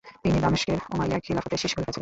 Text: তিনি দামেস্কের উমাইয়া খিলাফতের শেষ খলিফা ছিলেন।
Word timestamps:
তিনি 0.23 0.37
দামেস্কের 0.39 0.79
উমাইয়া 0.93 1.17
খিলাফতের 1.25 1.59
শেষ 1.61 1.71
খলিফা 1.71 1.79
ছিলেন। 1.79 1.89